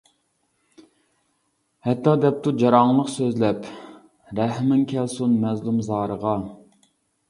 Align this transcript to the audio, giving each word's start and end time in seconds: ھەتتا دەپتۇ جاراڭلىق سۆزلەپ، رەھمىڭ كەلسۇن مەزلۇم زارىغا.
ھەتتا 1.89 2.15
دەپتۇ 2.23 2.55
جاراڭلىق 2.63 3.13
سۆزلەپ، 3.19 3.71
رەھمىڭ 4.43 4.85
كەلسۇن 4.97 5.41
مەزلۇم 5.47 5.83
زارىغا. 5.95 6.39